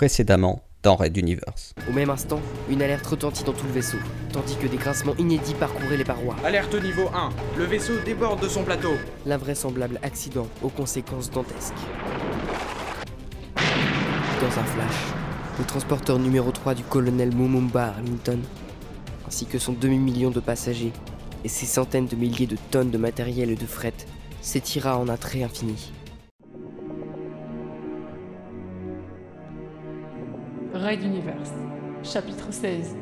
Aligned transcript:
précédemment 0.00 0.62
dans 0.82 0.96
Red 0.96 1.18
Universe. 1.18 1.74
Au 1.86 1.92
même 1.92 2.08
instant, 2.08 2.40
une 2.70 2.80
alerte 2.80 3.06
retentit 3.06 3.44
dans 3.44 3.52
tout 3.52 3.66
le 3.66 3.72
vaisseau, 3.72 3.98
tandis 4.32 4.56
que 4.56 4.66
des 4.66 4.78
grincements 4.78 5.14
inédits 5.18 5.52
parcouraient 5.52 5.98
les 5.98 6.04
parois. 6.04 6.36
Alerte 6.42 6.74
niveau 6.82 7.10
1. 7.12 7.28
Le 7.58 7.64
vaisseau 7.64 7.98
déborde 8.02 8.42
de 8.42 8.48
son 8.48 8.62
plateau. 8.62 8.94
L'invraisemblable 9.26 10.00
accident 10.02 10.46
aux 10.62 10.70
conséquences 10.70 11.30
dantesques. 11.30 11.74
Dans 14.40 14.46
un 14.46 14.64
flash, 14.64 14.96
le 15.58 15.66
transporteur 15.66 16.18
numéro 16.18 16.50
3 16.50 16.74
du 16.74 16.82
colonel 16.82 17.36
Mumumba 17.36 17.88
Arlington, 17.88 18.38
ainsi 19.28 19.44
que 19.44 19.58
son 19.58 19.74
demi-million 19.74 20.30
de 20.30 20.40
passagers 20.40 20.94
et 21.44 21.48
ses 21.50 21.66
centaines 21.66 22.06
de 22.06 22.16
milliers 22.16 22.46
de 22.46 22.56
tonnes 22.70 22.90
de 22.90 22.96
matériel 22.96 23.50
et 23.50 23.54
de 23.54 23.66
fret 23.66 23.92
s'étira 24.40 24.96
en 24.96 25.10
un 25.10 25.18
trait 25.18 25.42
infini. 25.42 25.92
Raid 30.72 31.02
Universe, 31.02 31.50
chapitre 32.04 32.52
16. 32.52 32.94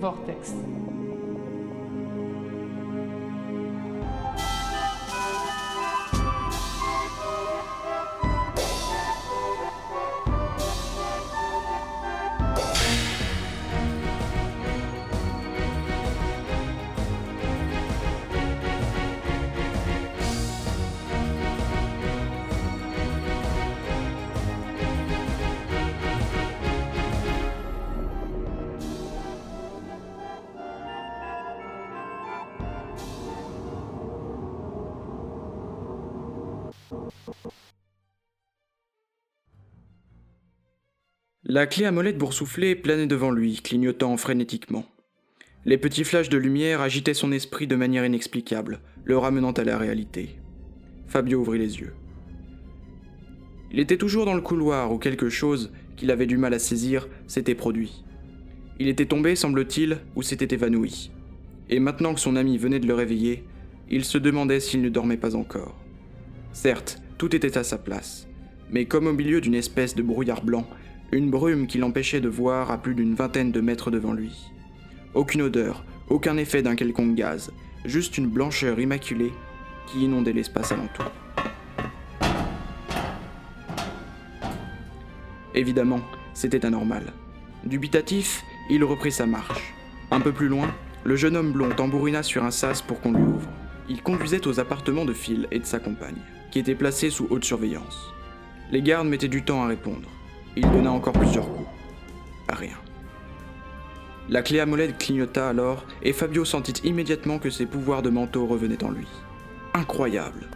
Vortex. 0.00 0.52
La 41.44 41.66
clé 41.66 41.84
à 41.84 41.92
molette 41.92 42.18
boursouflée 42.18 42.74
planait 42.74 43.06
devant 43.06 43.30
lui, 43.30 43.60
clignotant 43.62 44.16
frénétiquement. 44.16 44.84
Les 45.64 45.78
petits 45.78 46.04
flashs 46.04 46.28
de 46.28 46.38
lumière 46.38 46.80
agitaient 46.80 47.14
son 47.14 47.32
esprit 47.32 47.66
de 47.66 47.76
manière 47.76 48.04
inexplicable, 48.04 48.80
le 49.04 49.16
ramenant 49.16 49.52
à 49.52 49.64
la 49.64 49.78
réalité. 49.78 50.40
Fabio 51.06 51.40
ouvrit 51.40 51.58
les 51.58 51.78
yeux. 51.78 51.94
Il 53.72 53.78
était 53.78 53.96
toujours 53.96 54.26
dans 54.26 54.34
le 54.34 54.40
couloir 54.40 54.92
où 54.92 54.98
quelque 54.98 55.28
chose 55.28 55.72
qu'il 55.96 56.10
avait 56.10 56.26
du 56.26 56.36
mal 56.36 56.54
à 56.54 56.58
saisir 56.58 57.08
s'était 57.26 57.54
produit. 57.54 58.04
Il 58.78 58.88
était 58.88 59.06
tombé, 59.06 59.36
semble-t-il, 59.36 59.98
ou 60.14 60.22
s'était 60.22 60.54
évanoui. 60.54 61.10
Et 61.68 61.80
maintenant 61.80 62.14
que 62.14 62.20
son 62.20 62.36
ami 62.36 62.58
venait 62.58 62.80
de 62.80 62.86
le 62.86 62.94
réveiller, 62.94 63.44
il 63.88 64.04
se 64.04 64.18
demandait 64.18 64.60
s'il 64.60 64.82
ne 64.82 64.88
dormait 64.88 65.16
pas 65.16 65.36
encore. 65.36 65.85
Certes, 66.56 67.02
tout 67.18 67.36
était 67.36 67.58
à 67.58 67.64
sa 67.64 67.76
place, 67.76 68.26
mais 68.70 68.86
comme 68.86 69.06
au 69.06 69.12
milieu 69.12 69.42
d'une 69.42 69.54
espèce 69.54 69.94
de 69.94 70.02
brouillard 70.02 70.42
blanc, 70.42 70.66
une 71.12 71.30
brume 71.30 71.66
qui 71.66 71.76
l'empêchait 71.76 72.22
de 72.22 72.30
voir 72.30 72.70
à 72.70 72.78
plus 72.78 72.94
d'une 72.94 73.14
vingtaine 73.14 73.52
de 73.52 73.60
mètres 73.60 73.90
devant 73.90 74.14
lui. 74.14 74.50
Aucune 75.12 75.42
odeur, 75.42 75.84
aucun 76.08 76.38
effet 76.38 76.62
d'un 76.62 76.74
quelconque 76.74 77.14
gaz, 77.14 77.52
juste 77.84 78.16
une 78.16 78.28
blancheur 78.28 78.80
immaculée 78.80 79.34
qui 79.86 80.06
inondait 80.06 80.32
l'espace 80.32 80.72
alentour. 80.72 81.12
Évidemment, 85.54 86.00
c'était 86.32 86.64
anormal. 86.64 87.12
Dubitatif, 87.66 88.42
il 88.70 88.82
reprit 88.82 89.12
sa 89.12 89.26
marche. 89.26 89.74
Un 90.10 90.20
peu 90.20 90.32
plus 90.32 90.48
loin, 90.48 90.74
le 91.04 91.16
jeune 91.16 91.36
homme 91.36 91.52
blond 91.52 91.68
tambourina 91.68 92.22
sur 92.22 92.44
un 92.44 92.50
sas 92.50 92.80
pour 92.80 93.02
qu'on 93.02 93.12
lui 93.12 93.22
ouvre. 93.22 93.50
Il 93.90 94.02
conduisait 94.02 94.46
aux 94.46 94.58
appartements 94.58 95.04
de 95.04 95.12
Phil 95.12 95.46
et 95.50 95.58
de 95.58 95.66
sa 95.66 95.78
compagne, 95.78 96.16
qui 96.50 96.58
étaient 96.58 96.74
placés 96.74 97.10
sous 97.10 97.26
haute 97.30 97.44
surveillance. 97.44 98.12
Les 98.70 98.82
gardes 98.82 99.08
mettaient 99.08 99.28
du 99.28 99.44
temps 99.44 99.62
à 99.62 99.68
répondre. 99.68 100.08
Il 100.56 100.68
donna 100.70 100.90
encore 100.90 101.12
plusieurs 101.12 101.48
coups. 101.48 101.68
Rien. 102.48 102.76
La 104.28 104.42
clé 104.42 104.58
à 104.58 104.66
molette 104.66 104.98
clignota 104.98 105.48
alors, 105.48 105.84
et 106.02 106.12
Fabio 106.12 106.44
sentit 106.44 106.82
immédiatement 106.84 107.38
que 107.38 107.50
ses 107.50 107.66
pouvoirs 107.66 108.02
de 108.02 108.10
manteau 108.10 108.46
revenaient 108.46 108.82
en 108.82 108.90
lui. 108.90 109.06
Incroyable. 109.74 110.48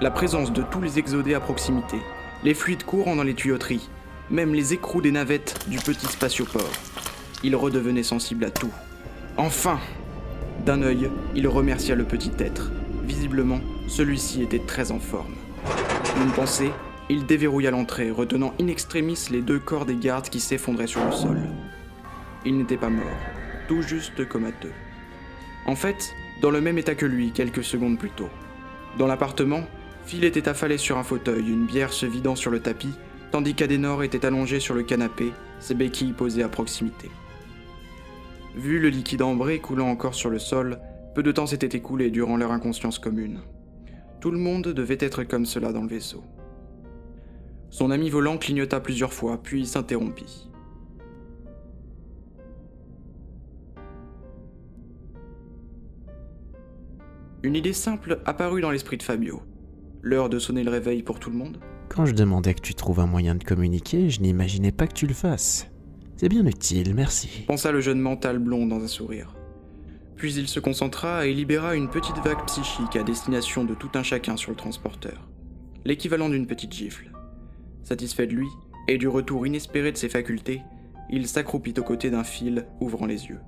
La 0.00 0.10
présence 0.10 0.52
de 0.52 0.62
tous 0.62 0.80
les 0.80 0.98
exodés 0.98 1.34
à 1.34 1.40
proximité, 1.40 1.96
les 2.44 2.54
fluides 2.54 2.84
courant 2.84 3.16
dans 3.16 3.24
les 3.24 3.34
tuyauteries, 3.34 3.90
même 4.30 4.54
les 4.54 4.72
écrous 4.72 5.02
des 5.02 5.10
navettes 5.10 5.66
du 5.68 5.78
petit 5.78 6.06
spatioport. 6.06 6.70
Il 7.42 7.56
redevenait 7.56 8.02
sensible 8.02 8.44
à 8.44 8.50
tout. 8.50 8.72
Enfin 9.36 9.78
D'un 10.64 10.82
œil, 10.82 11.10
il 11.34 11.48
remercia 11.48 11.94
le 11.94 12.04
petit 12.04 12.32
être. 12.38 12.70
Visiblement, 13.08 13.60
celui-ci 13.86 14.42
était 14.42 14.58
très 14.58 14.92
en 14.92 14.98
forme. 14.98 15.34
Une 16.22 16.30
pensée, 16.30 16.70
il 17.08 17.24
déverrouilla 17.24 17.70
l'entrée, 17.70 18.10
retenant 18.10 18.52
in 18.60 18.66
extremis 18.66 19.18
les 19.30 19.40
deux 19.40 19.58
corps 19.58 19.86
des 19.86 19.96
gardes 19.96 20.28
qui 20.28 20.40
s'effondraient 20.40 20.86
sur 20.86 21.02
le 21.02 21.12
sol. 21.12 21.38
Il 22.44 22.58
n'était 22.58 22.76
pas 22.76 22.90
mort, 22.90 23.06
tout 23.66 23.80
juste 23.80 24.28
comateux. 24.28 24.74
En 25.64 25.74
fait, 25.74 26.12
dans 26.42 26.50
le 26.50 26.60
même 26.60 26.76
état 26.76 26.94
que 26.94 27.06
lui, 27.06 27.32
quelques 27.32 27.64
secondes 27.64 27.98
plus 27.98 28.10
tôt. 28.10 28.28
Dans 28.98 29.06
l'appartement, 29.06 29.62
Phil 30.04 30.24
était 30.24 30.46
affalé 30.46 30.76
sur 30.76 30.98
un 30.98 31.02
fauteuil, 31.02 31.48
une 31.48 31.64
bière 31.64 31.94
se 31.94 32.04
vidant 32.04 32.36
sur 32.36 32.50
le 32.50 32.60
tapis, 32.60 32.92
tandis 33.30 33.54
qu'Adenor 33.54 34.02
était 34.02 34.26
allongé 34.26 34.60
sur 34.60 34.74
le 34.74 34.82
canapé, 34.82 35.32
ses 35.60 35.74
béquilles 35.74 36.12
posées 36.12 36.42
à 36.42 36.48
proximité. 36.50 37.10
Vu 38.54 38.78
le 38.78 38.90
liquide 38.90 39.22
ambré 39.22 39.60
coulant 39.60 39.88
encore 39.88 40.14
sur 40.14 40.28
le 40.28 40.38
sol, 40.38 40.78
peu 41.18 41.24
de 41.24 41.32
temps 41.32 41.48
s'était 41.48 41.76
écoulé 41.76 42.12
durant 42.12 42.36
leur 42.36 42.52
inconscience 42.52 43.00
commune. 43.00 43.40
Tout 44.20 44.30
le 44.30 44.38
monde 44.38 44.68
devait 44.68 44.98
être 45.00 45.24
comme 45.24 45.46
cela 45.46 45.72
dans 45.72 45.82
le 45.82 45.88
vaisseau. 45.88 46.22
Son 47.70 47.90
ami 47.90 48.08
volant 48.08 48.38
clignota 48.38 48.78
plusieurs 48.78 49.12
fois, 49.12 49.42
puis 49.42 49.66
s'interrompit. 49.66 50.48
Une 57.42 57.56
idée 57.56 57.72
simple 57.72 58.20
apparut 58.24 58.60
dans 58.60 58.70
l'esprit 58.70 58.96
de 58.96 59.02
Fabio. 59.02 59.42
L'heure 60.02 60.28
de 60.28 60.38
sonner 60.38 60.62
le 60.62 60.70
réveil 60.70 61.02
pour 61.02 61.18
tout 61.18 61.30
le 61.30 61.36
monde 61.36 61.58
Quand 61.88 62.06
je 62.06 62.14
demandais 62.14 62.54
que 62.54 62.62
tu 62.62 62.76
trouves 62.76 63.00
un 63.00 63.08
moyen 63.08 63.34
de 63.34 63.42
communiquer, 63.42 64.08
je 64.08 64.20
n'imaginais 64.20 64.70
pas 64.70 64.86
que 64.86 64.94
tu 64.94 65.08
le 65.08 65.14
fasses. 65.14 65.66
C'est 66.14 66.28
bien 66.28 66.46
utile, 66.46 66.94
merci. 66.94 67.42
pensa 67.48 67.72
le 67.72 67.80
jeune 67.80 67.98
mental 67.98 68.38
blond 68.38 68.66
dans 68.66 68.80
un 68.80 68.86
sourire. 68.86 69.34
Puis 70.18 70.34
il 70.34 70.48
se 70.48 70.58
concentra 70.58 71.26
et 71.26 71.32
libéra 71.32 71.76
une 71.76 71.88
petite 71.88 72.18
vague 72.18 72.44
psychique 72.46 72.96
à 72.96 73.04
destination 73.04 73.64
de 73.64 73.74
tout 73.74 73.90
un 73.94 74.02
chacun 74.02 74.36
sur 74.36 74.50
le 74.50 74.56
transporteur. 74.56 75.28
L'équivalent 75.84 76.28
d'une 76.28 76.48
petite 76.48 76.72
gifle. 76.72 77.12
Satisfait 77.84 78.26
de 78.26 78.34
lui, 78.34 78.48
et 78.88 78.98
du 78.98 79.06
retour 79.06 79.46
inespéré 79.46 79.92
de 79.92 79.96
ses 79.96 80.08
facultés, 80.08 80.60
il 81.08 81.28
s'accroupit 81.28 81.74
aux 81.78 81.84
côtés 81.84 82.10
d'un 82.10 82.24
fil, 82.24 82.66
ouvrant 82.80 83.06
les 83.06 83.26
yeux. 83.26 83.38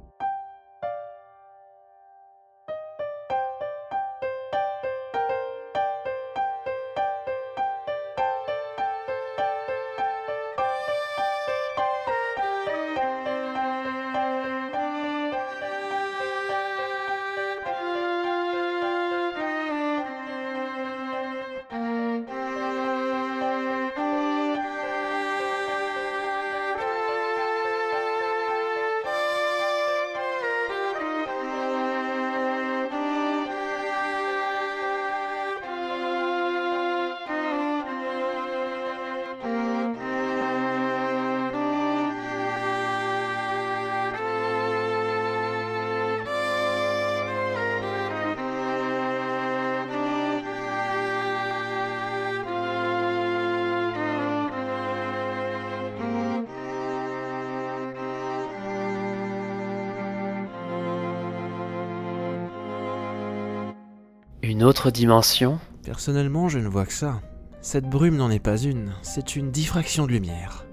Une 64.51 64.65
autre 64.65 64.91
dimension 64.91 65.61
Personnellement, 65.85 66.49
je 66.49 66.59
ne 66.59 66.67
vois 66.67 66.85
que 66.85 66.93
ça. 66.93 67.21
Cette 67.61 67.89
brume 67.89 68.17
n'en 68.17 68.33
est 68.33 68.41
pas 68.41 68.61
une, 68.61 68.91
c'est 69.01 69.37
une 69.37 69.53
diffraction 69.53 70.09
de 70.09 70.11
lumière. 70.11 70.67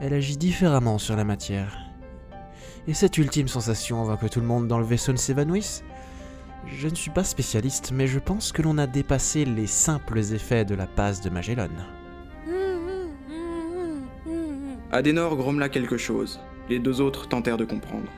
Elle 0.00 0.12
agit 0.12 0.36
différemment 0.36 0.98
sur 0.98 1.14
la 1.14 1.22
matière. 1.22 1.78
Et 2.88 2.94
cette 2.94 3.16
ultime 3.16 3.46
sensation 3.46 4.02
avant 4.02 4.16
que 4.16 4.26
tout 4.26 4.40
le 4.40 4.46
monde 4.48 4.66
dans 4.66 4.80
le 4.80 4.84
vaisseau 4.84 5.12
ne 5.12 5.18
s'évanouisse 5.18 5.84
Je 6.66 6.88
ne 6.88 6.96
suis 6.96 7.12
pas 7.12 7.22
spécialiste, 7.22 7.92
mais 7.94 8.08
je 8.08 8.18
pense 8.18 8.50
que 8.50 8.60
l'on 8.60 8.76
a 8.76 8.88
dépassé 8.88 9.44
les 9.44 9.68
simples 9.68 10.18
effets 10.18 10.64
de 10.64 10.74
la 10.74 10.88
passe 10.88 11.20
de 11.20 11.30
Magellan. 11.30 11.68
Adenor 14.90 15.36
grommela 15.36 15.68
quelque 15.68 15.96
chose. 15.96 16.40
Les 16.68 16.80
deux 16.80 17.00
autres 17.00 17.28
tentèrent 17.28 17.56
de 17.56 17.64
comprendre. 17.64 18.10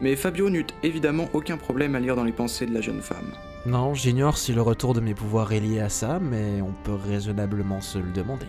Mais 0.00 0.16
Fabio 0.16 0.50
n'eut 0.50 0.66
évidemment 0.82 1.28
aucun 1.34 1.56
problème 1.56 1.94
à 1.94 2.00
lire 2.00 2.16
dans 2.16 2.24
les 2.24 2.32
pensées 2.32 2.66
de 2.66 2.74
la 2.74 2.80
jeune 2.80 3.00
femme. 3.00 3.32
Non, 3.66 3.92
j'ignore 3.92 4.38
si 4.38 4.54
le 4.54 4.62
retour 4.62 4.94
de 4.94 5.00
mes 5.00 5.12
pouvoirs 5.12 5.52
est 5.52 5.60
lié 5.60 5.80
à 5.80 5.90
ça, 5.90 6.18
mais 6.18 6.62
on 6.62 6.72
peut 6.82 6.94
raisonnablement 6.94 7.82
se 7.82 7.98
le 7.98 8.10
demander. 8.10 8.46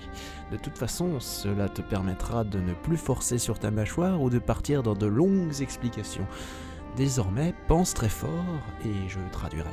De 0.53 0.57
toute 0.57 0.77
façon, 0.77 1.19
cela 1.19 1.67
te 1.67 1.81
permettra 1.81 2.45
de 2.45 2.59
ne 2.59 2.73
plus 2.73 2.95
forcer 2.95 3.37
sur 3.37 3.59
ta 3.59 3.71
mâchoire 3.71 4.21
ou 4.21 4.29
de 4.29 4.39
partir 4.39 4.83
dans 4.83 4.93
de 4.93 5.07
longues 5.07 5.61
explications. 5.61 6.25
Désormais, 6.95 7.53
pense 7.67 7.93
très 7.93 8.07
fort 8.07 8.29
et 8.85 9.09
je 9.09 9.19
traduirai. 9.33 9.69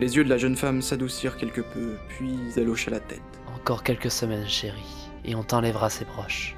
Les 0.00 0.16
yeux 0.16 0.24
de 0.24 0.28
la 0.28 0.36
jeune 0.36 0.56
femme 0.56 0.82
s'adoucirent 0.82 1.36
quelque 1.36 1.60
peu, 1.60 1.94
puis 2.08 2.36
elle 2.56 2.68
hocha 2.68 2.90
la 2.90 3.00
tête. 3.00 3.22
Encore 3.54 3.84
quelques 3.84 4.10
semaines, 4.10 4.48
chérie, 4.48 5.10
et 5.24 5.36
on 5.36 5.44
t'enlèvera 5.44 5.90
ses 5.90 6.06
broches. 6.06 6.56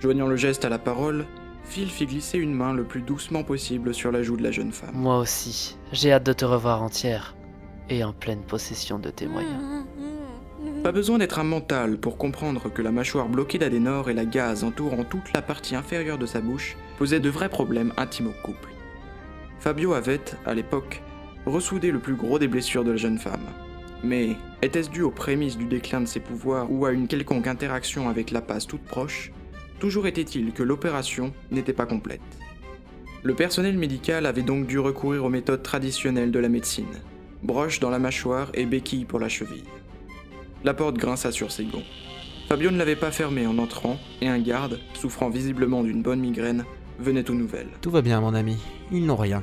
Joignant 0.00 0.28
le 0.28 0.36
geste 0.36 0.64
à 0.64 0.68
la 0.68 0.78
parole, 0.78 1.26
Phil 1.64 1.90
fit 1.90 2.06
glisser 2.06 2.38
une 2.38 2.54
main 2.54 2.72
le 2.72 2.84
plus 2.84 3.02
doucement 3.02 3.42
possible 3.42 3.92
sur 3.92 4.12
la 4.12 4.22
joue 4.22 4.36
de 4.36 4.42
la 4.44 4.52
jeune 4.52 4.72
femme. 4.72 4.94
Moi 4.94 5.18
aussi, 5.18 5.76
j'ai 5.90 6.12
hâte 6.12 6.24
de 6.24 6.32
te 6.32 6.44
revoir 6.44 6.80
entière 6.82 7.34
et 7.90 8.04
en 8.04 8.12
pleine 8.12 8.42
possession 8.42 8.98
de 8.98 9.10
tes 9.10 9.26
moyens. 9.26 9.84
Pas 10.82 10.92
besoin 10.92 11.18
d'être 11.18 11.38
un 11.38 11.44
mental 11.44 11.98
pour 11.98 12.16
comprendre 12.16 12.72
que 12.72 12.80
la 12.80 12.92
mâchoire 12.92 13.28
bloquée 13.28 13.58
d'Adenor 13.58 14.08
et 14.08 14.14
la 14.14 14.24
gaze 14.24 14.64
entourant 14.64 15.04
toute 15.04 15.32
la 15.34 15.42
partie 15.42 15.76
inférieure 15.76 16.16
de 16.16 16.24
sa 16.24 16.40
bouche 16.40 16.76
posaient 16.96 17.20
de 17.20 17.28
vrais 17.28 17.50
problèmes 17.50 17.92
intimes 17.98 18.28
au 18.28 18.46
couple. 18.46 18.70
Fabio 19.58 19.92
avait, 19.92 20.20
à 20.46 20.54
l'époque, 20.54 21.02
ressoudé 21.44 21.90
le 21.90 21.98
plus 21.98 22.14
gros 22.14 22.38
des 22.38 22.48
blessures 22.48 22.84
de 22.84 22.92
la 22.92 22.96
jeune 22.96 23.18
femme. 23.18 23.44
Mais 24.02 24.36
était-ce 24.62 24.88
dû 24.88 25.02
aux 25.02 25.10
prémices 25.10 25.58
du 25.58 25.66
déclin 25.66 26.00
de 26.00 26.06
ses 26.06 26.20
pouvoirs 26.20 26.72
ou 26.72 26.86
à 26.86 26.92
une 26.92 27.08
quelconque 27.08 27.46
interaction 27.46 28.08
avec 28.08 28.30
la 28.30 28.40
passe 28.40 28.66
toute 28.66 28.84
proche 28.84 29.32
Toujours 29.78 30.06
était-il 30.06 30.52
que 30.52 30.62
l'opération 30.62 31.32
n'était 31.50 31.74
pas 31.74 31.86
complète. 31.86 32.20
Le 33.22 33.34
personnel 33.34 33.76
médical 33.76 34.24
avait 34.24 34.42
donc 34.42 34.66
dû 34.66 34.78
recourir 34.78 35.24
aux 35.26 35.30
méthodes 35.30 35.62
traditionnelles 35.62 36.30
de 36.30 36.38
la 36.38 36.48
médecine, 36.48 36.86
broche 37.42 37.80
dans 37.80 37.90
la 37.90 37.98
mâchoire 37.98 38.50
et 38.54 38.66
béquille 38.66 39.04
pour 39.04 39.18
la 39.18 39.28
cheville. 39.28 39.64
La 40.64 40.74
porte 40.74 40.96
grinça 40.96 41.32
sur 41.32 41.50
ses 41.50 41.64
gonds. 41.64 41.84
Fabio 42.48 42.70
ne 42.70 42.76
l'avait 42.76 42.96
pas 42.96 43.10
fermée 43.10 43.46
en 43.46 43.58
entrant, 43.58 43.96
et 44.20 44.28
un 44.28 44.40
garde, 44.40 44.80
souffrant 44.94 45.30
visiblement 45.30 45.82
d'une 45.82 46.02
bonne 46.02 46.20
migraine, 46.20 46.64
venait 46.98 47.30
aux 47.30 47.34
nouvelles. 47.34 47.70
Tout 47.80 47.90
va 47.90 48.02
bien, 48.02 48.20
mon 48.20 48.34
ami, 48.34 48.58
ils 48.92 49.06
n'ont 49.06 49.16
rien. 49.16 49.42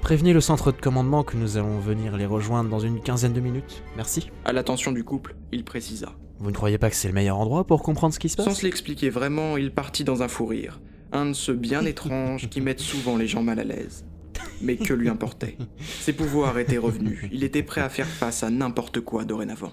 Prévenez 0.00 0.32
le 0.32 0.40
centre 0.40 0.72
de 0.72 0.80
commandement 0.80 1.22
que 1.22 1.36
nous 1.36 1.58
allons 1.58 1.78
venir 1.78 2.16
les 2.16 2.24
rejoindre 2.24 2.70
dans 2.70 2.80
une 2.80 3.00
quinzaine 3.00 3.34
de 3.34 3.40
minutes. 3.40 3.82
Merci. 3.96 4.30
À 4.46 4.52
l'attention 4.52 4.90
du 4.90 5.04
couple, 5.04 5.36
il 5.52 5.64
précisa. 5.64 6.12
Vous 6.38 6.50
ne 6.50 6.56
croyez 6.56 6.78
pas 6.78 6.88
que 6.88 6.96
c'est 6.96 7.08
le 7.08 7.14
meilleur 7.14 7.38
endroit 7.38 7.64
pour 7.64 7.82
comprendre 7.82 8.14
ce 8.14 8.18
qui 8.18 8.30
se 8.30 8.36
passe? 8.38 8.46
Sans 8.46 8.54
se 8.54 8.64
l'expliquer 8.64 9.10
vraiment, 9.10 9.58
il 9.58 9.70
partit 9.70 10.04
dans 10.04 10.22
un 10.22 10.28
fou 10.28 10.46
rire. 10.46 10.80
Un 11.12 11.26
de 11.26 11.32
ceux 11.34 11.54
bien 11.54 11.84
étranges 11.84 12.48
qui 12.48 12.62
mettent 12.62 12.80
souvent 12.80 13.18
les 13.18 13.26
gens 13.26 13.42
mal 13.42 13.60
à 13.60 13.64
l'aise. 13.64 14.06
Mais 14.60 14.76
que 14.76 14.92
lui 14.92 15.08
importait 15.08 15.56
Ses 15.78 16.12
pouvoirs 16.12 16.58
étaient 16.58 16.78
revenus. 16.78 17.20
Il 17.32 17.44
était 17.44 17.62
prêt 17.62 17.80
à 17.80 17.88
faire 17.88 18.06
face 18.06 18.42
à 18.42 18.50
n'importe 18.50 19.00
quoi 19.00 19.24
dorénavant. 19.24 19.72